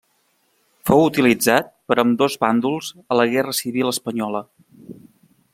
[0.89, 4.47] Fou utilitzat per ambdós bàndols a la Guerra civil espanyola.